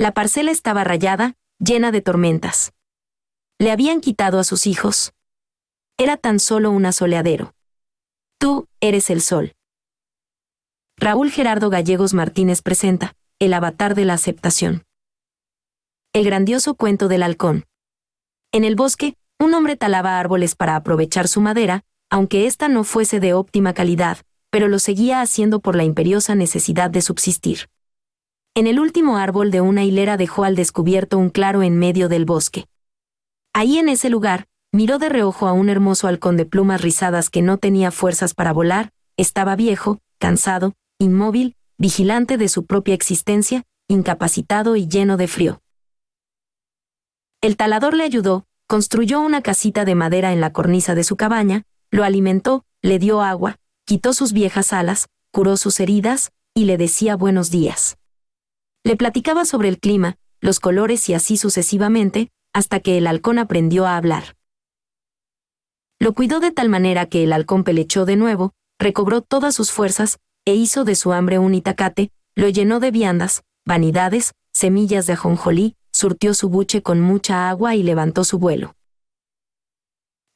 La 0.00 0.12
parcela 0.12 0.52
estaba 0.52 0.84
rayada, 0.84 1.34
llena 1.58 1.90
de 1.90 2.00
tormentas. 2.00 2.72
Le 3.58 3.72
habían 3.72 4.00
quitado 4.00 4.38
a 4.38 4.44
sus 4.44 4.68
hijos. 4.68 5.12
Era 5.98 6.16
tan 6.16 6.38
solo 6.38 6.70
un 6.70 6.86
asoleadero. 6.86 7.52
Tú, 8.38 8.68
eres 8.80 9.10
el 9.10 9.20
sol. 9.20 9.54
Raúl 10.98 11.32
Gerardo 11.32 11.68
Gallegos 11.68 12.14
Martínez 12.14 12.62
presenta, 12.62 13.14
El 13.40 13.52
avatar 13.52 13.96
de 13.96 14.04
la 14.04 14.14
aceptación. 14.14 14.84
El 16.12 16.24
grandioso 16.24 16.76
cuento 16.76 17.08
del 17.08 17.24
halcón. 17.24 17.64
En 18.52 18.62
el 18.62 18.76
bosque, 18.76 19.14
un 19.40 19.52
hombre 19.52 19.74
talaba 19.76 20.20
árboles 20.20 20.54
para 20.54 20.76
aprovechar 20.76 21.26
su 21.26 21.40
madera, 21.40 21.82
aunque 22.08 22.46
ésta 22.46 22.68
no 22.68 22.84
fuese 22.84 23.18
de 23.18 23.34
óptima 23.34 23.74
calidad, 23.74 24.18
pero 24.50 24.68
lo 24.68 24.78
seguía 24.78 25.22
haciendo 25.22 25.58
por 25.58 25.74
la 25.74 25.82
imperiosa 25.82 26.36
necesidad 26.36 26.88
de 26.88 27.02
subsistir. 27.02 27.68
En 28.54 28.66
el 28.66 28.80
último 28.80 29.16
árbol 29.16 29.50
de 29.50 29.60
una 29.60 29.84
hilera 29.84 30.16
dejó 30.16 30.44
al 30.44 30.56
descubierto 30.56 31.18
un 31.18 31.30
claro 31.30 31.62
en 31.62 31.78
medio 31.78 32.08
del 32.08 32.24
bosque. 32.24 32.66
Ahí 33.52 33.78
en 33.78 33.88
ese 33.88 34.10
lugar, 34.10 34.46
miró 34.72 34.98
de 34.98 35.08
reojo 35.08 35.46
a 35.46 35.52
un 35.52 35.68
hermoso 35.68 36.08
halcón 36.08 36.36
de 36.36 36.46
plumas 36.46 36.80
rizadas 36.80 37.30
que 37.30 37.42
no 37.42 37.58
tenía 37.58 37.90
fuerzas 37.90 38.34
para 38.34 38.52
volar, 38.52 38.90
estaba 39.16 39.56
viejo, 39.56 39.98
cansado, 40.18 40.74
inmóvil, 40.98 41.56
vigilante 41.78 42.36
de 42.36 42.48
su 42.48 42.66
propia 42.66 42.94
existencia, 42.94 43.64
incapacitado 43.88 44.76
y 44.76 44.88
lleno 44.88 45.16
de 45.16 45.28
frío. 45.28 45.60
El 47.40 47.56
talador 47.56 47.94
le 47.94 48.04
ayudó, 48.04 48.46
construyó 48.66 49.20
una 49.20 49.42
casita 49.42 49.84
de 49.84 49.94
madera 49.94 50.32
en 50.32 50.40
la 50.40 50.52
cornisa 50.52 50.94
de 50.94 51.04
su 51.04 51.16
cabaña, 51.16 51.62
lo 51.90 52.04
alimentó, 52.04 52.64
le 52.82 52.98
dio 52.98 53.22
agua, 53.22 53.56
quitó 53.84 54.12
sus 54.12 54.32
viejas 54.32 54.72
alas, 54.72 55.08
curó 55.30 55.56
sus 55.56 55.80
heridas, 55.80 56.32
y 56.54 56.64
le 56.64 56.76
decía 56.76 57.16
buenos 57.16 57.50
días. 57.50 57.97
Le 58.84 58.96
platicaba 58.96 59.44
sobre 59.44 59.68
el 59.68 59.78
clima, 59.78 60.16
los 60.40 60.60
colores 60.60 61.08
y 61.08 61.14
así 61.14 61.36
sucesivamente, 61.36 62.30
hasta 62.52 62.80
que 62.80 62.98
el 62.98 63.06
halcón 63.06 63.38
aprendió 63.38 63.86
a 63.86 63.96
hablar. 63.96 64.36
Lo 66.00 66.14
cuidó 66.14 66.40
de 66.40 66.52
tal 66.52 66.68
manera 66.68 67.06
que 67.06 67.24
el 67.24 67.32
halcón 67.32 67.64
pelechó 67.64 68.04
de 68.04 68.16
nuevo, 68.16 68.52
recobró 68.78 69.20
todas 69.20 69.54
sus 69.54 69.72
fuerzas, 69.72 70.18
e 70.44 70.54
hizo 70.54 70.84
de 70.84 70.94
su 70.94 71.12
hambre 71.12 71.38
un 71.38 71.54
itacate, 71.54 72.10
lo 72.34 72.48
llenó 72.48 72.78
de 72.80 72.90
viandas, 72.90 73.42
vanidades, 73.66 74.32
semillas 74.52 75.06
de 75.06 75.14
ajonjolí, 75.14 75.76
surtió 75.92 76.34
su 76.34 76.48
buche 76.48 76.82
con 76.82 77.00
mucha 77.00 77.50
agua 77.50 77.74
y 77.74 77.82
levantó 77.82 78.24
su 78.24 78.38
vuelo. 78.38 78.74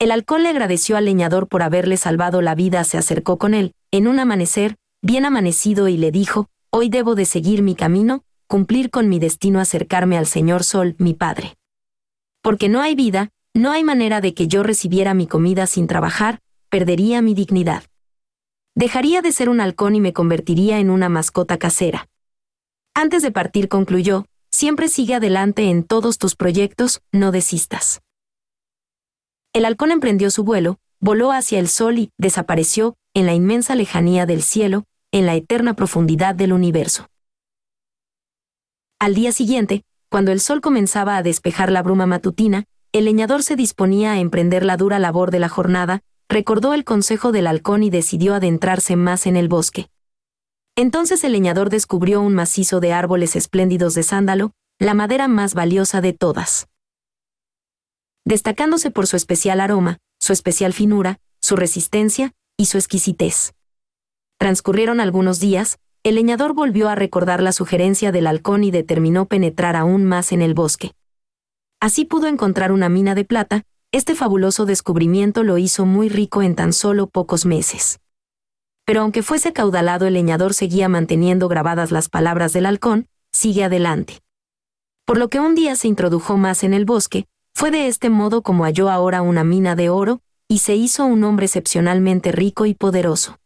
El 0.00 0.10
halcón 0.10 0.42
le 0.42 0.48
agradeció 0.48 0.96
al 0.96 1.04
leñador 1.04 1.46
por 1.46 1.62
haberle 1.62 1.96
salvado 1.96 2.42
la 2.42 2.56
vida, 2.56 2.82
se 2.82 2.98
acercó 2.98 3.38
con 3.38 3.54
él, 3.54 3.72
en 3.92 4.08
un 4.08 4.18
amanecer, 4.18 4.76
bien 5.00 5.24
amanecido, 5.24 5.86
y 5.86 5.96
le 5.96 6.10
dijo, 6.10 6.48
Hoy 6.70 6.88
debo 6.88 7.14
de 7.14 7.24
seguir 7.24 7.62
mi 7.62 7.76
camino, 7.76 8.24
cumplir 8.52 8.90
con 8.90 9.08
mi 9.08 9.18
destino, 9.18 9.60
acercarme 9.60 10.18
al 10.18 10.26
Señor 10.26 10.62
Sol, 10.62 10.94
mi 10.98 11.14
Padre. 11.14 11.56
Porque 12.42 12.68
no 12.68 12.82
hay 12.82 12.94
vida, 12.94 13.30
no 13.54 13.70
hay 13.72 13.82
manera 13.82 14.20
de 14.20 14.34
que 14.34 14.46
yo 14.46 14.62
recibiera 14.62 15.14
mi 15.14 15.26
comida 15.26 15.66
sin 15.66 15.86
trabajar, 15.86 16.40
perdería 16.68 17.22
mi 17.22 17.32
dignidad. 17.32 17.82
Dejaría 18.74 19.22
de 19.22 19.32
ser 19.32 19.48
un 19.48 19.62
halcón 19.62 19.94
y 19.96 20.02
me 20.02 20.12
convertiría 20.12 20.80
en 20.80 20.90
una 20.90 21.08
mascota 21.08 21.56
casera. 21.56 22.10
Antes 22.92 23.22
de 23.22 23.30
partir 23.30 23.70
concluyó, 23.70 24.26
siempre 24.50 24.88
sigue 24.88 25.14
adelante 25.14 25.70
en 25.70 25.82
todos 25.82 26.18
tus 26.18 26.36
proyectos, 26.36 27.00
no 27.10 27.32
desistas. 27.32 28.02
El 29.54 29.64
halcón 29.64 29.92
emprendió 29.92 30.30
su 30.30 30.44
vuelo, 30.44 30.78
voló 31.00 31.32
hacia 31.32 31.58
el 31.58 31.68
sol 31.68 31.98
y 31.98 32.10
desapareció, 32.18 32.96
en 33.14 33.24
la 33.24 33.32
inmensa 33.32 33.74
lejanía 33.76 34.26
del 34.26 34.42
cielo, 34.42 34.84
en 35.10 35.24
la 35.24 35.36
eterna 35.36 35.72
profundidad 35.72 36.34
del 36.34 36.52
universo. 36.52 37.06
Al 39.02 39.16
día 39.16 39.32
siguiente, 39.32 39.82
cuando 40.12 40.30
el 40.30 40.38
sol 40.38 40.60
comenzaba 40.60 41.16
a 41.16 41.24
despejar 41.24 41.72
la 41.72 41.82
bruma 41.82 42.06
matutina, 42.06 42.66
el 42.92 43.04
leñador 43.04 43.42
se 43.42 43.56
disponía 43.56 44.12
a 44.12 44.20
emprender 44.20 44.64
la 44.64 44.76
dura 44.76 45.00
labor 45.00 45.32
de 45.32 45.40
la 45.40 45.48
jornada, 45.48 46.04
recordó 46.28 46.72
el 46.72 46.84
consejo 46.84 47.32
del 47.32 47.48
halcón 47.48 47.82
y 47.82 47.90
decidió 47.90 48.32
adentrarse 48.32 48.94
más 48.94 49.26
en 49.26 49.34
el 49.34 49.48
bosque. 49.48 49.88
Entonces 50.76 51.24
el 51.24 51.32
leñador 51.32 51.68
descubrió 51.68 52.20
un 52.20 52.32
macizo 52.36 52.78
de 52.78 52.92
árboles 52.92 53.34
espléndidos 53.34 53.94
de 53.94 54.04
sándalo, 54.04 54.52
la 54.78 54.94
madera 54.94 55.26
más 55.26 55.54
valiosa 55.54 56.00
de 56.00 56.12
todas. 56.12 56.68
Destacándose 58.24 58.92
por 58.92 59.08
su 59.08 59.16
especial 59.16 59.60
aroma, 59.60 59.98
su 60.20 60.32
especial 60.32 60.72
finura, 60.72 61.18
su 61.40 61.56
resistencia 61.56 62.34
y 62.56 62.66
su 62.66 62.78
exquisitez. 62.78 63.52
Transcurrieron 64.38 65.00
algunos 65.00 65.40
días, 65.40 65.80
el 66.02 66.14
leñador 66.16 66.54
volvió 66.54 66.88
a 66.88 66.94
recordar 66.94 67.42
la 67.42 67.52
sugerencia 67.52 68.12
del 68.12 68.26
halcón 68.26 68.64
y 68.64 68.70
determinó 68.70 69.26
penetrar 69.26 69.76
aún 69.76 70.04
más 70.04 70.32
en 70.32 70.42
el 70.42 70.54
bosque. 70.54 70.92
Así 71.80 72.04
pudo 72.04 72.26
encontrar 72.26 72.72
una 72.72 72.88
mina 72.88 73.14
de 73.14 73.24
plata, 73.24 73.62
este 73.92 74.14
fabuloso 74.14 74.66
descubrimiento 74.66 75.42
lo 75.42 75.58
hizo 75.58 75.86
muy 75.86 76.08
rico 76.08 76.42
en 76.42 76.54
tan 76.54 76.72
solo 76.72 77.06
pocos 77.06 77.46
meses 77.46 77.98
pero 78.84 79.02
aunque 79.02 79.22
fuese 79.22 79.52
caudalado 79.52 80.06
el 80.06 80.14
leñador 80.14 80.54
seguía 80.54 80.88
manteniendo 80.88 81.48
grabadas 81.48 81.92
las 81.92 82.08
palabras 82.08 82.52
del 82.52 82.66
halcón, 82.66 83.06
sigue 83.32 83.64
adelante. 83.64 84.18
Por 85.04 85.18
lo 85.18 85.28
que 85.28 85.40
un 85.40 85.54
día 85.54 85.76
se 85.76 85.88
introdujo 85.88 86.36
más 86.36 86.64
en 86.64 86.74
el 86.74 86.84
bosque, 86.84 87.26
fue 87.54 87.70
de 87.70 87.86
este 87.86 88.10
modo 88.10 88.42
como 88.42 88.64
halló 88.64 88.90
ahora 88.90 89.22
una 89.22 89.44
mina 89.44 89.76
de 89.76 89.88
oro, 89.88 90.20
y 90.48 90.58
se 90.58 90.74
hizo 90.74 91.04
un 91.04 91.24
hombre 91.24 91.46
excepcionalmente 91.46 92.32
rico 92.32 92.66
y 92.66 92.74
poderoso. 92.74 93.38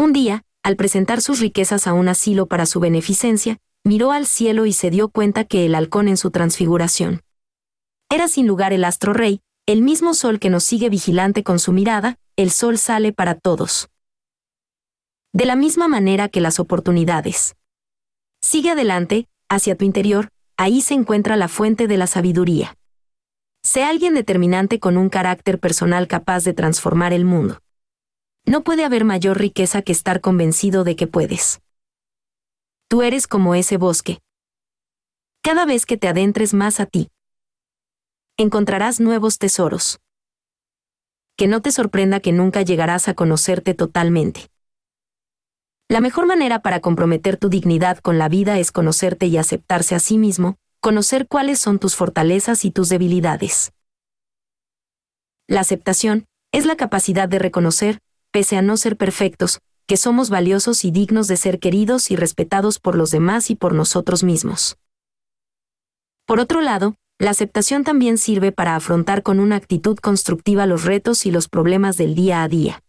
Un 0.00 0.14
día, 0.14 0.44
al 0.62 0.76
presentar 0.76 1.20
sus 1.20 1.40
riquezas 1.40 1.86
a 1.86 1.92
un 1.92 2.08
asilo 2.08 2.46
para 2.46 2.64
su 2.64 2.80
beneficencia, 2.80 3.58
miró 3.84 4.12
al 4.12 4.24
cielo 4.24 4.64
y 4.64 4.72
se 4.72 4.88
dio 4.88 5.10
cuenta 5.10 5.44
que 5.44 5.66
el 5.66 5.74
halcón 5.74 6.08
en 6.08 6.16
su 6.16 6.30
transfiguración 6.30 7.20
era 8.10 8.26
sin 8.26 8.46
lugar 8.46 8.72
el 8.72 8.84
astro 8.84 9.12
rey, 9.12 9.42
el 9.66 9.82
mismo 9.82 10.14
sol 10.14 10.38
que 10.38 10.48
nos 10.48 10.64
sigue 10.64 10.88
vigilante 10.88 11.42
con 11.44 11.58
su 11.58 11.72
mirada, 11.72 12.16
el 12.36 12.50
sol 12.50 12.78
sale 12.78 13.12
para 13.12 13.34
todos. 13.34 13.90
De 15.34 15.44
la 15.44 15.54
misma 15.54 15.86
manera 15.86 16.30
que 16.30 16.40
las 16.40 16.60
oportunidades. 16.60 17.54
Sigue 18.40 18.70
adelante, 18.70 19.28
hacia 19.50 19.76
tu 19.76 19.84
interior, 19.84 20.30
ahí 20.56 20.80
se 20.80 20.94
encuentra 20.94 21.36
la 21.36 21.48
fuente 21.48 21.88
de 21.88 21.98
la 21.98 22.06
sabiduría. 22.06 22.74
Sé 23.62 23.84
alguien 23.84 24.14
determinante 24.14 24.80
con 24.80 24.96
un 24.96 25.10
carácter 25.10 25.60
personal 25.60 26.08
capaz 26.08 26.42
de 26.44 26.54
transformar 26.54 27.12
el 27.12 27.26
mundo. 27.26 27.58
No 28.46 28.64
puede 28.64 28.84
haber 28.84 29.04
mayor 29.04 29.38
riqueza 29.38 29.82
que 29.82 29.92
estar 29.92 30.20
convencido 30.20 30.84
de 30.84 30.96
que 30.96 31.06
puedes. 31.06 31.60
Tú 32.88 33.02
eres 33.02 33.26
como 33.26 33.54
ese 33.54 33.76
bosque. 33.76 34.20
Cada 35.42 35.64
vez 35.64 35.86
que 35.86 35.96
te 35.96 36.08
adentres 36.08 36.54
más 36.54 36.80
a 36.80 36.86
ti, 36.86 37.08
encontrarás 38.36 39.00
nuevos 39.00 39.38
tesoros. 39.38 40.00
Que 41.36 41.46
no 41.46 41.62
te 41.62 41.70
sorprenda 41.70 42.20
que 42.20 42.32
nunca 42.32 42.62
llegarás 42.62 43.08
a 43.08 43.14
conocerte 43.14 43.74
totalmente. 43.74 44.48
La 45.88 46.00
mejor 46.00 46.26
manera 46.26 46.62
para 46.62 46.80
comprometer 46.80 47.36
tu 47.36 47.48
dignidad 47.48 47.98
con 47.98 48.18
la 48.18 48.28
vida 48.28 48.58
es 48.58 48.72
conocerte 48.72 49.26
y 49.26 49.36
aceptarse 49.36 49.94
a 49.94 50.00
sí 50.00 50.18
mismo, 50.18 50.56
conocer 50.80 51.26
cuáles 51.28 51.58
son 51.58 51.78
tus 51.78 51.96
fortalezas 51.96 52.64
y 52.64 52.70
tus 52.70 52.88
debilidades. 52.88 53.72
La 55.48 55.60
aceptación 55.60 56.26
es 56.52 56.64
la 56.64 56.76
capacidad 56.76 57.28
de 57.28 57.38
reconocer, 57.38 57.98
pese 58.30 58.56
a 58.56 58.62
no 58.62 58.76
ser 58.76 58.96
perfectos, 58.96 59.60
que 59.86 59.96
somos 59.96 60.30
valiosos 60.30 60.84
y 60.84 60.90
dignos 60.90 61.26
de 61.26 61.36
ser 61.36 61.58
queridos 61.58 62.10
y 62.10 62.16
respetados 62.16 62.78
por 62.78 62.94
los 62.94 63.10
demás 63.10 63.50
y 63.50 63.56
por 63.56 63.74
nosotros 63.74 64.22
mismos. 64.22 64.76
Por 66.26 66.38
otro 66.38 66.60
lado, 66.60 66.94
la 67.18 67.30
aceptación 67.30 67.84
también 67.84 68.16
sirve 68.16 68.52
para 68.52 68.76
afrontar 68.76 69.22
con 69.22 69.40
una 69.40 69.56
actitud 69.56 69.98
constructiva 69.98 70.64
los 70.66 70.84
retos 70.84 71.26
y 71.26 71.30
los 71.30 71.48
problemas 71.48 71.96
del 71.96 72.14
día 72.14 72.42
a 72.42 72.48
día. 72.48 72.82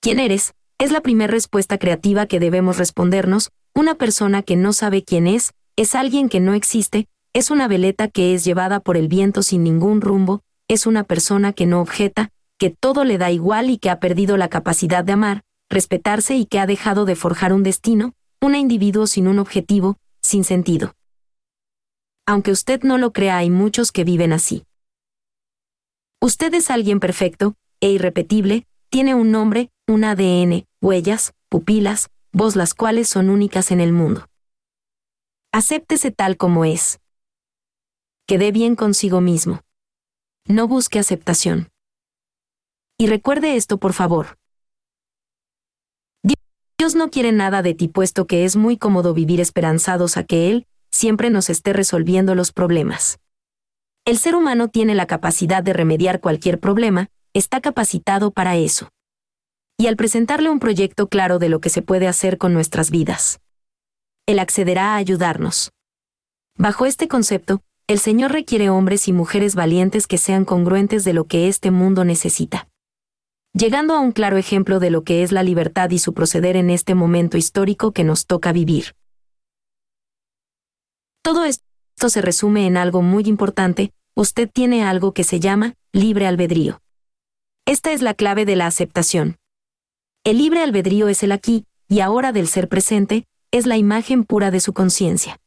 ¿Quién 0.00 0.18
eres? 0.18 0.54
Es 0.78 0.90
la 0.90 1.02
primera 1.02 1.30
respuesta 1.30 1.78
creativa 1.78 2.26
que 2.26 2.40
debemos 2.40 2.78
respondernos. 2.78 3.50
Una 3.74 3.94
persona 3.94 4.42
que 4.42 4.56
no 4.56 4.72
sabe 4.72 5.04
quién 5.04 5.26
es, 5.26 5.52
es 5.76 5.94
alguien 5.94 6.28
que 6.28 6.40
no 6.40 6.54
existe, 6.54 7.06
es 7.32 7.50
una 7.50 7.68
veleta 7.68 8.08
que 8.08 8.34
es 8.34 8.44
llevada 8.44 8.80
por 8.80 8.96
el 8.96 9.08
viento 9.08 9.42
sin 9.42 9.62
ningún 9.62 10.00
rumbo, 10.00 10.42
es 10.68 10.86
una 10.86 11.04
persona 11.04 11.52
que 11.52 11.66
no 11.66 11.80
objeta, 11.80 12.30
que 12.62 12.70
todo 12.70 13.02
le 13.02 13.18
da 13.18 13.32
igual 13.32 13.70
y 13.70 13.78
que 13.78 13.90
ha 13.90 13.98
perdido 13.98 14.36
la 14.36 14.48
capacidad 14.48 15.02
de 15.02 15.14
amar, 15.14 15.42
respetarse 15.68 16.36
y 16.36 16.46
que 16.46 16.60
ha 16.60 16.66
dejado 16.66 17.06
de 17.06 17.16
forjar 17.16 17.52
un 17.52 17.64
destino, 17.64 18.14
un 18.40 18.54
individuo 18.54 19.08
sin 19.08 19.26
un 19.26 19.40
objetivo, 19.40 19.98
sin 20.20 20.44
sentido. 20.44 20.94
Aunque 22.24 22.52
usted 22.52 22.84
no 22.84 22.98
lo 22.98 23.12
crea, 23.12 23.38
hay 23.38 23.50
muchos 23.50 23.90
que 23.90 24.04
viven 24.04 24.32
así. 24.32 24.64
Usted 26.20 26.54
es 26.54 26.70
alguien 26.70 27.00
perfecto 27.00 27.56
e 27.80 27.90
irrepetible, 27.90 28.68
tiene 28.90 29.16
un 29.16 29.32
nombre, 29.32 29.72
un 29.88 30.04
ADN, 30.04 30.64
huellas, 30.80 31.32
pupilas, 31.48 32.10
voz 32.30 32.54
las 32.54 32.74
cuales 32.74 33.08
son 33.08 33.28
únicas 33.28 33.72
en 33.72 33.80
el 33.80 33.92
mundo. 33.92 34.28
Acéptese 35.50 36.12
tal 36.12 36.36
como 36.36 36.64
es. 36.64 37.00
Quede 38.28 38.52
bien 38.52 38.76
consigo 38.76 39.20
mismo. 39.20 39.62
No 40.46 40.68
busque 40.68 41.00
aceptación. 41.00 41.71
Y 43.02 43.08
recuerde 43.08 43.56
esto 43.56 43.78
por 43.78 43.94
favor. 43.94 44.38
Dios 46.78 46.94
no 46.94 47.10
quiere 47.10 47.32
nada 47.32 47.60
de 47.60 47.74
ti 47.74 47.88
puesto 47.88 48.28
que 48.28 48.44
es 48.44 48.54
muy 48.54 48.76
cómodo 48.76 49.12
vivir 49.12 49.40
esperanzados 49.40 50.16
a 50.16 50.22
que 50.22 50.52
Él 50.52 50.68
siempre 50.92 51.28
nos 51.28 51.50
esté 51.50 51.72
resolviendo 51.72 52.36
los 52.36 52.52
problemas. 52.52 53.18
El 54.04 54.18
ser 54.18 54.36
humano 54.36 54.68
tiene 54.68 54.94
la 54.94 55.06
capacidad 55.06 55.64
de 55.64 55.72
remediar 55.72 56.20
cualquier 56.20 56.60
problema, 56.60 57.08
está 57.34 57.60
capacitado 57.60 58.30
para 58.30 58.54
eso. 58.54 58.88
Y 59.76 59.88
al 59.88 59.96
presentarle 59.96 60.48
un 60.48 60.60
proyecto 60.60 61.08
claro 61.08 61.40
de 61.40 61.48
lo 61.48 61.60
que 61.60 61.70
se 61.70 61.82
puede 61.82 62.06
hacer 62.06 62.38
con 62.38 62.54
nuestras 62.54 62.92
vidas, 62.92 63.40
Él 64.26 64.38
accederá 64.38 64.92
a 64.92 64.96
ayudarnos. 64.98 65.72
Bajo 66.56 66.86
este 66.86 67.08
concepto, 67.08 67.62
el 67.88 67.98
Señor 67.98 68.30
requiere 68.30 68.70
hombres 68.70 69.08
y 69.08 69.12
mujeres 69.12 69.56
valientes 69.56 70.06
que 70.06 70.18
sean 70.18 70.44
congruentes 70.44 71.02
de 71.02 71.14
lo 71.14 71.24
que 71.24 71.48
este 71.48 71.72
mundo 71.72 72.04
necesita. 72.04 72.68
Llegando 73.54 73.92
a 73.94 74.00
un 74.00 74.12
claro 74.12 74.38
ejemplo 74.38 74.80
de 74.80 74.90
lo 74.90 75.04
que 75.04 75.22
es 75.22 75.30
la 75.30 75.42
libertad 75.42 75.90
y 75.90 75.98
su 75.98 76.14
proceder 76.14 76.56
en 76.56 76.70
este 76.70 76.94
momento 76.94 77.36
histórico 77.36 77.92
que 77.92 78.02
nos 78.02 78.26
toca 78.26 78.50
vivir. 78.50 78.96
Todo 81.22 81.44
esto 81.44 82.08
se 82.08 82.22
resume 82.22 82.66
en 82.66 82.78
algo 82.78 83.02
muy 83.02 83.24
importante, 83.24 83.92
usted 84.14 84.50
tiene 84.50 84.84
algo 84.84 85.12
que 85.12 85.22
se 85.22 85.38
llama 85.38 85.74
libre 85.92 86.26
albedrío. 86.26 86.80
Esta 87.66 87.92
es 87.92 88.00
la 88.00 88.14
clave 88.14 88.46
de 88.46 88.56
la 88.56 88.66
aceptación. 88.66 89.36
El 90.24 90.38
libre 90.38 90.62
albedrío 90.62 91.08
es 91.08 91.22
el 91.22 91.30
aquí 91.30 91.66
y 91.88 92.00
ahora 92.00 92.32
del 92.32 92.48
ser 92.48 92.70
presente, 92.70 93.26
es 93.50 93.66
la 93.66 93.76
imagen 93.76 94.24
pura 94.24 94.50
de 94.50 94.60
su 94.60 94.72
conciencia. 94.72 95.38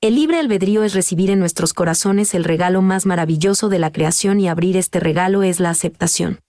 El 0.00 0.14
libre 0.14 0.38
albedrío 0.38 0.82
es 0.82 0.94
recibir 0.94 1.28
en 1.28 1.40
nuestros 1.40 1.74
corazones 1.74 2.32
el 2.32 2.44
regalo 2.44 2.80
más 2.80 3.04
maravilloso 3.04 3.68
de 3.68 3.78
la 3.78 3.92
creación 3.92 4.40
y 4.40 4.48
abrir 4.48 4.78
este 4.78 4.98
regalo 4.98 5.42
es 5.42 5.60
la 5.60 5.68
aceptación. 5.68 6.40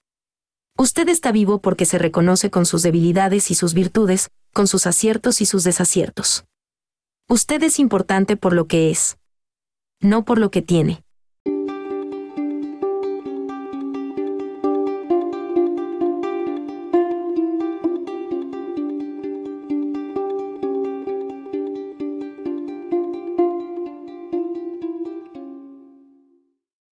Usted 0.80 1.10
está 1.10 1.34
vivo 1.34 1.60
porque 1.60 1.84
se 1.84 1.98
reconoce 1.98 2.50
con 2.50 2.66
sus 2.66 2.84
debilidades 2.84 3.52
y 3.52 3.56
sus 3.56 3.74
virtudes, 3.74 4.30
con 4.54 4.66
sus 4.66 4.88
aciertos 4.88 5.42
y 5.42 5.46
sus 5.46 5.66
desaciertos. 5.66 6.46
Usted 7.28 7.62
es 7.64 7.80
importante 7.80 8.38
por 8.38 8.54
lo 8.54 8.66
que 8.66 8.90
es, 8.90 9.18
no 10.00 10.24
por 10.24 10.40
lo 10.40 10.52
que 10.52 10.62
tiene. 10.62 11.04